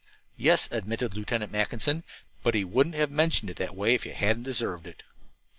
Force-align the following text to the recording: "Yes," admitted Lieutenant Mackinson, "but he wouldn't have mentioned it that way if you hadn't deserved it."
"Yes," 0.35 0.67
admitted 0.71 1.13
Lieutenant 1.15 1.51
Mackinson, 1.51 2.03
"but 2.41 2.55
he 2.55 2.63
wouldn't 2.65 2.95
have 2.95 3.11
mentioned 3.11 3.51
it 3.51 3.57
that 3.57 3.75
way 3.75 3.93
if 3.93 4.03
you 4.03 4.15
hadn't 4.15 4.41
deserved 4.41 4.87
it." 4.87 5.03